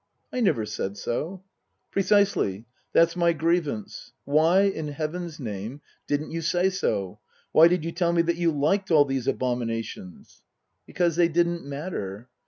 [0.33, 1.43] "I never said so.""
[1.91, 2.65] Precisely.
[2.91, 4.13] That's my grievance.
[4.25, 7.19] Why, in Heaven's name, didn't you say so?
[7.51, 10.41] Why did you tell me that you liked all these abominations?""
[10.87, 12.29] Because they didn't matter."